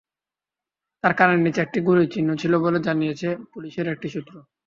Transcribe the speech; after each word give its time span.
তাঁর 1.03 1.13
কানের 1.17 1.39
নিচে 1.45 1.59
একটি 1.61 1.79
গুলির 1.87 2.11
চিহ্ন 2.13 2.29
ছিল 2.41 2.53
বলে 2.63 2.79
জানিয়েছে 2.87 3.27
পুলিশের 3.51 3.87
একটি 3.93 4.07
সূত্র। 4.13 4.33